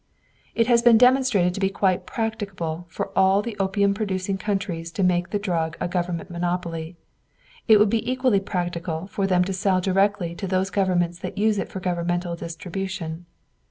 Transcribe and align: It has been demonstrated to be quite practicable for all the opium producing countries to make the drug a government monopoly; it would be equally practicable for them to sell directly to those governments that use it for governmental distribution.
It 0.55 0.65
has 0.65 0.81
been 0.81 0.97
demonstrated 0.97 1.53
to 1.53 1.59
be 1.59 1.69
quite 1.69 2.07
practicable 2.07 2.87
for 2.89 3.15
all 3.15 3.43
the 3.43 3.55
opium 3.59 3.93
producing 3.93 4.35
countries 4.39 4.91
to 4.93 5.03
make 5.03 5.29
the 5.29 5.37
drug 5.37 5.77
a 5.79 5.87
government 5.87 6.31
monopoly; 6.31 6.97
it 7.67 7.77
would 7.77 7.91
be 7.91 8.11
equally 8.11 8.39
practicable 8.39 9.05
for 9.05 9.27
them 9.27 9.43
to 9.43 9.53
sell 9.53 9.79
directly 9.79 10.33
to 10.37 10.47
those 10.47 10.71
governments 10.71 11.19
that 11.19 11.37
use 11.37 11.59
it 11.59 11.69
for 11.69 11.79
governmental 11.79 12.35
distribution. 12.35 13.27